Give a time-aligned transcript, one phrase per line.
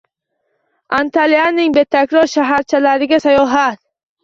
[0.99, 3.81] Antaliyaning betakror sharsharalariga sayohat